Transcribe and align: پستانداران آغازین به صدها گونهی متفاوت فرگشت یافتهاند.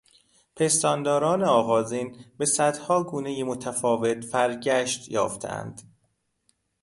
پستانداران 0.55 1.43
آغازین 1.43 2.25
به 2.37 2.45
صدها 2.45 3.03
گونهی 3.03 3.43
متفاوت 3.43 4.25
فرگشت 4.25 5.11
یافتهاند. 5.11 5.81